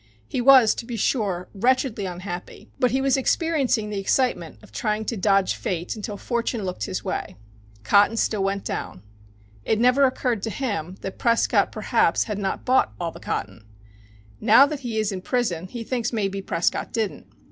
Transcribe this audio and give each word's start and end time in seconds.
He 0.27 0.41
was, 0.41 0.73
to 0.73 0.85
be 0.87 0.95
sure, 0.97 1.47
wretchedly 1.53 2.07
unhappy, 2.07 2.71
but 2.79 2.89
he 2.89 3.01
was 3.01 3.17
experiencing 3.17 3.91
the 3.91 3.99
excitement 3.99 4.57
of 4.63 4.71
trying 4.71 5.05
to 5.05 5.15
dodge 5.15 5.53
Fate 5.53 5.95
until 5.95 6.17
Fortune 6.17 6.63
looked 6.63 6.85
his 6.85 7.03
way. 7.03 7.35
Cotton 7.83 8.17
still 8.17 8.43
went 8.43 8.65
down. 8.65 9.03
It 9.63 9.79
never 9.79 10.05
occurred 10.05 10.41
to 10.41 10.49
him 10.49 10.95
that 11.01 11.19
Prescott 11.19 11.71
perhaps 11.71 12.23
had 12.23 12.39
not 12.39 12.65
bought 12.65 12.93
all 12.99 13.11
the 13.11 13.19
cotton. 13.19 13.63
Now 14.39 14.65
that 14.65 14.79
he 14.79 14.97
is 14.97 15.11
in 15.11 15.21
prison 15.21 15.67
he 15.67 15.83
thinks 15.83 16.11
maybe 16.11 16.41
Prescott 16.41 16.91
didn't. 16.91 17.27